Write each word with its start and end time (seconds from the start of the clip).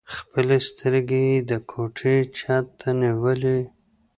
خپلې 0.15 0.57
سترګې 0.69 1.21
يې 1.31 1.37
د 1.49 1.51
کوټې 1.69 2.15
چت 2.37 2.65
ته 2.79 2.89
ونيولې. 2.95 3.59